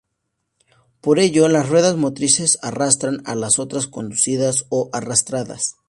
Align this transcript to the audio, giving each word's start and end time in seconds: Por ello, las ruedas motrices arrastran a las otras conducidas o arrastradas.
Por 0.99 1.19
ello, 1.19 1.47
las 1.47 1.69
ruedas 1.69 1.95
motrices 1.95 2.57
arrastran 2.63 3.21
a 3.23 3.35
las 3.35 3.59
otras 3.59 3.85
conducidas 3.85 4.65
o 4.69 4.89
arrastradas. 4.93 5.75